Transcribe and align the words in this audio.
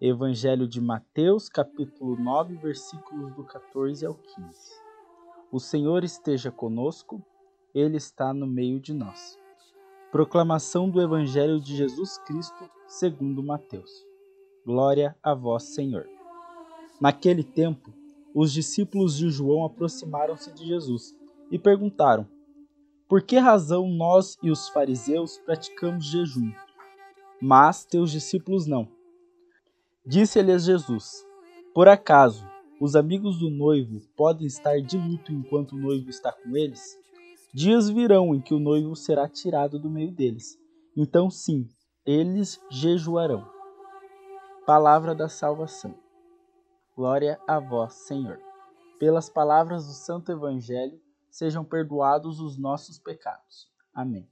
Evangelho 0.00 0.68
de 0.68 0.80
Mateus, 0.80 1.48
capítulo 1.48 2.16
9, 2.16 2.56
versículos 2.56 3.34
do 3.34 3.42
14 3.44 4.06
ao 4.06 4.14
15. 4.14 4.86
O 5.50 5.58
Senhor 5.58 6.04
esteja 6.04 6.52
conosco, 6.52 7.20
Ele 7.74 7.96
está 7.96 8.32
no 8.32 8.46
meio 8.46 8.78
de 8.78 8.94
nós. 8.94 9.36
Proclamação 10.12 10.88
do 10.88 11.02
Evangelho 11.02 11.60
de 11.60 11.76
Jesus 11.76 12.16
Cristo, 12.18 12.70
segundo 12.86 13.42
Mateus. 13.42 13.90
Glória 14.64 15.16
a 15.20 15.34
vós, 15.34 15.64
Senhor. 15.74 16.06
Naquele 17.00 17.42
tempo, 17.42 17.92
os 18.32 18.52
discípulos 18.52 19.16
de 19.16 19.28
João 19.30 19.64
aproximaram-se 19.64 20.52
de 20.52 20.64
Jesus 20.64 21.16
e 21.50 21.58
perguntaram: 21.58 22.26
Por 23.08 23.20
que 23.20 23.36
razão 23.36 23.88
nós 23.88 24.38
e 24.42 24.50
os 24.50 24.68
fariseus 24.68 25.38
praticamos 25.38 26.06
jejum, 26.06 26.52
mas 27.42 27.84
teus 27.84 28.12
discípulos 28.12 28.64
não? 28.66 28.88
Disse-lhes 30.06 30.64
Jesus: 30.64 31.26
Por 31.74 31.88
acaso 31.88 32.48
os 32.80 32.94
amigos 32.94 33.40
do 33.40 33.50
noivo 33.50 34.00
podem 34.16 34.46
estar 34.46 34.80
de 34.80 34.96
luto 34.96 35.32
enquanto 35.32 35.72
o 35.72 35.78
noivo 35.78 36.08
está 36.08 36.30
com 36.30 36.56
eles? 36.56 36.96
Dias 37.56 37.88
virão 37.88 38.34
em 38.34 38.40
que 38.42 38.52
o 38.52 38.58
noivo 38.58 38.94
será 38.94 39.26
tirado 39.26 39.78
do 39.78 39.88
meio 39.88 40.12
deles. 40.12 40.58
Então, 40.94 41.30
sim, 41.30 41.66
eles 42.04 42.60
jejuarão. 42.70 43.50
Palavra 44.66 45.14
da 45.14 45.26
salvação. 45.26 45.98
Glória 46.94 47.40
a 47.48 47.58
vós, 47.58 47.94
Senhor. 47.94 48.38
Pelas 49.00 49.30
palavras 49.30 49.86
do 49.86 49.94
Santo 49.94 50.30
Evangelho, 50.30 51.00
sejam 51.30 51.64
perdoados 51.64 52.40
os 52.40 52.58
nossos 52.58 52.98
pecados. 52.98 53.70
Amém. 53.94 54.28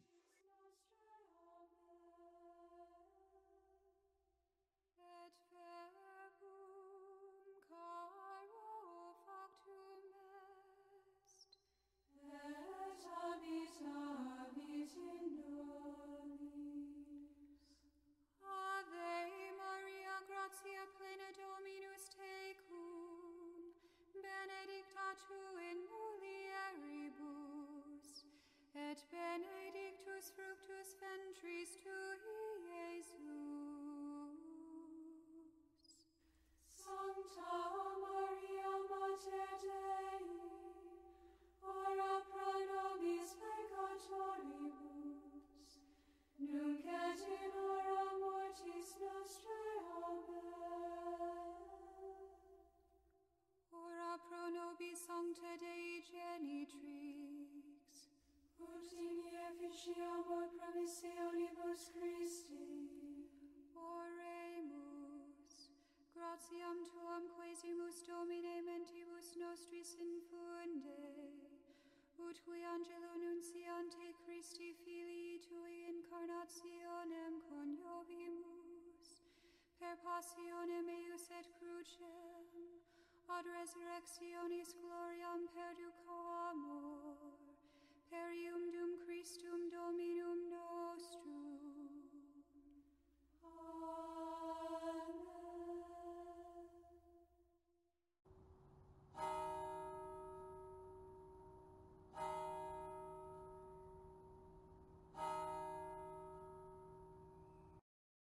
Sancta 55.06 55.52
Dei 55.60 56.00
Genitrix, 56.00 57.92
ut 58.56 58.92
in 58.92 59.18
efficiamur 59.48 60.48
promissionibus 60.56 61.82
Christi. 61.92 62.68
Oremus, 63.74 65.52
gratiam 66.14 66.78
tuam 66.88 67.24
quesimus 67.36 67.98
Domine 68.08 68.56
mentibus 68.62 69.28
nostris 69.36 69.90
infunde, 70.00 71.02
ut 72.16 72.36
qui 72.44 72.64
angelo 72.64 73.12
nunciante 73.24 74.06
Christi 74.24 74.72
Filii 74.84 75.40
tui 75.48 75.76
incarnationem 75.94 77.34
coniovimus, 77.50 79.08
per 79.78 79.96
passionem 80.00 80.88
eius 80.88 81.28
et 81.30 81.48
crucem, 81.58 82.43
ad 83.32 83.46
resurrectionis 83.46 84.70
gloriam 84.80 85.40
perduco 85.54 86.16